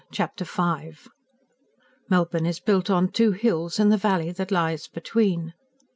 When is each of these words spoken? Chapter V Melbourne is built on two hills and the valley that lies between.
Chapter 0.11 0.45
V 0.45 0.95
Melbourne 2.09 2.47
is 2.47 2.59
built 2.59 2.89
on 2.89 3.11
two 3.11 3.33
hills 3.33 3.77
and 3.79 3.91
the 3.91 3.97
valley 3.97 4.31
that 4.31 4.49
lies 4.49 4.87
between. 4.87 5.53